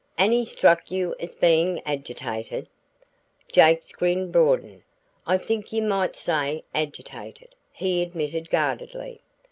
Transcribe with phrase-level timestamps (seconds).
[0.17, 2.67] "And he struck you as being agitated?"
[3.51, 4.81] Jake's grin broadened.
[5.27, 9.21] "I think you might say agitated," he admitted guardedly.